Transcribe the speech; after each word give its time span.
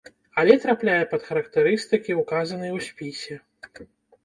Але 0.43 0.53
трапляе 0.63 1.03
пад 1.11 1.21
характарыстыкі, 1.27 2.17
указаныя 2.23 2.73
ў 2.73 2.89
спісе. 2.89 3.35